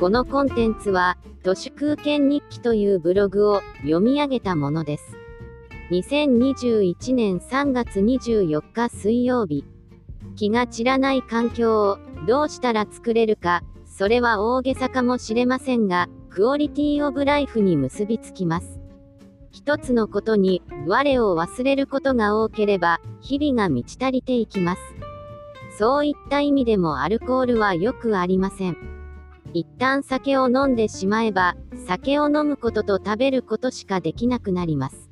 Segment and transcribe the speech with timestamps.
[0.00, 5.16] このコンテンツは、都市空間日記というブログを読み上げたものです。
[5.90, 9.64] 2021年3月24日水曜日。
[10.36, 11.98] 気が散らない環境を
[12.28, 18.78] どうしたら作れるか、それは大げさかもしれませんが、クオリティオブライフに結びつきます。
[19.50, 24.82] 一つのことに、我を忘れることが多ければ、日々が満ち足りていきます。
[25.76, 28.97] そういった意味でもアルコールはよくありません。
[29.54, 35.08] 一旦酒を飲んでしまえば、酒を飲むことと食べることしかできなくなります。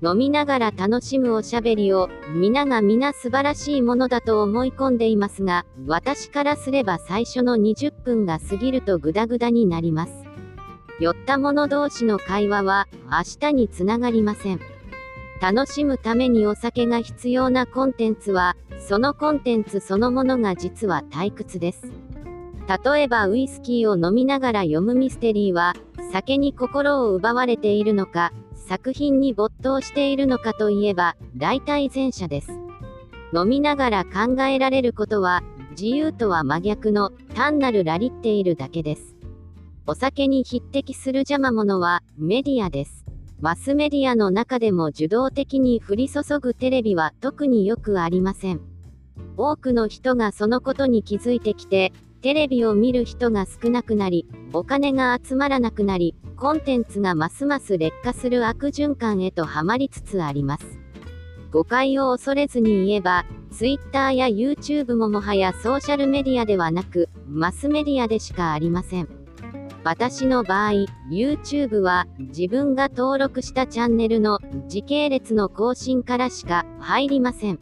[0.00, 10.12] 飲みながら楽しむおしゃべりを、皆が皆素晴らしいものだと思い込んでいますが、私からすれば最初の20分が過ぎるとグダグダになります。
[11.00, 14.60] 酔った者同士の会話は、明日につながりません。
[15.40, 21.92] 楽しむためにお酒が必要なコンテンツは、そのコンテンツそのものが実は退屈です。
[22.68, 25.74] 例えばウイスキーを飲みながら読むミステリーは、
[26.12, 32.50] 酒に心を奪われているのか、作品に没頭しているのかといえば、大体前者です。
[33.34, 39.16] 飲みながら考えられることは、自由とは真逆の、単なるラリっているだけです。
[39.86, 43.06] お酒に匹敵する邪魔者は、メディアです。
[43.40, 48.60] マスメディアの中でも受動的に降り注ぐテレビは特によくありません。
[49.36, 60.78] 多くの人がそのことに気づいてきて、テレビを見る人が少なくなり、お金が集まらなくなり、コンテンツがますます劣化する悪循環へとはまりつつあります。
[61.52, 69.08] 誤解を恐れずに言えば、Twitter や YouTube ももはやソーシャルメディアではなく、マスメディアでしかありません。
[69.84, 70.72] 私の場合、
[71.10, 77.60] YouTube は自分が登録したチャンネルの時系列の更新からしか入りません。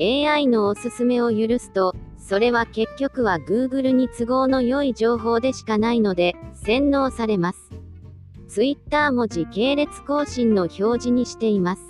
[0.00, 7.70] AI のおすすめを許すと、それは結局は Google に都合の良い情報でしかないので、洗脳されます。
[8.48, 11.82] Twitter も時系列更新の表示にしています。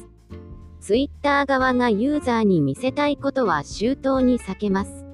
[0.80, 5.04] Twitter 側がユーザーに見せたいことは周到に避けます。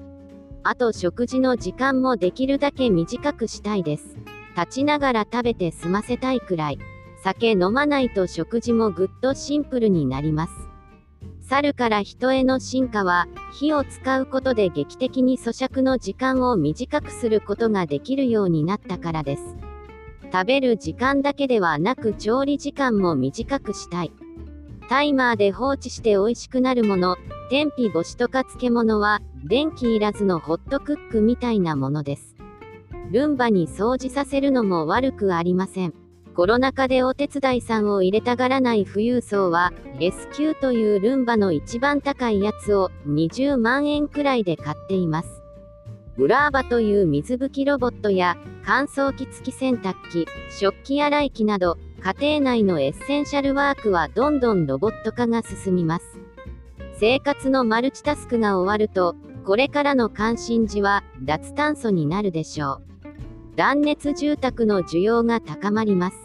[0.63, 4.15] あと食事の時間もできるだけ短くしたいです。
[4.55, 6.79] 立ちながら食べて済ませたいくらい。
[7.23, 10.68] 酒飲まないと食事もぐっとシンプルになります。
[11.49, 19.55] 猿から人への進化は、火を使うことで劇的に咀嚼の時間を短くすることができるようになったからです。
[20.31, 24.11] 食べる時間だけではなく調理時間も短くしたい。
[24.89, 27.17] タイマーで放置して美味しくなるもの、
[27.49, 32.35] 天日干しとか漬物は、電気いらずのホットクックみたいなものです。
[33.11, 35.95] ルンバに掃除させるのも悪くありません。
[36.35, 45.41] コロナ禍でお手伝いさんを入れたがらない富裕層は、S q というルンバの一番高いやつを20万円くらいで買っています。
[46.15, 56.19] ブラーバという水拭きロボットや乾燥機付き洗濯機、食器洗い機など、家庭内のエッセンシャルワークはどんどんロボット化が進みます。
[56.99, 59.15] 生活のマルチタスクが終わると、
[59.45, 62.98] これからの関心事は脱炭素になるでしょう。
[63.55, 66.17] 断熱住宅の需要が高まります。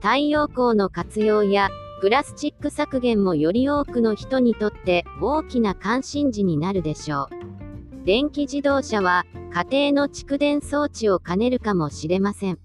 [0.00, 1.70] 太陽光の活用や
[2.00, 8.06] プラスチック削減もより多くの人にとって大きな関心事になるでしょう。
[8.06, 12.58] 電気自動車は家庭の蓄電装置を兼ねるかもしれません。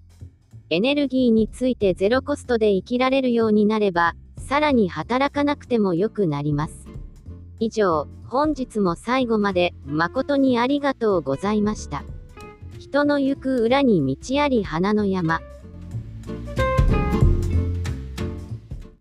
[0.69, 6.87] エネルギーについてゼロコストで生きられるようになれば、さらに働かなくても良くなります。
[7.59, 12.03] 以上、本日も最後まで誠にありがとうございました。
[12.85, 15.41] 人の行く裏に道あり花の山。